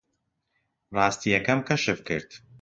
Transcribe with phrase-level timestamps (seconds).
[0.95, 2.29] ڕاستییەکەم کەشف کرد.